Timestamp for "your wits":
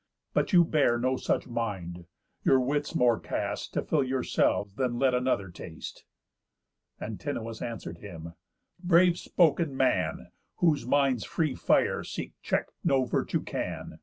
2.43-2.95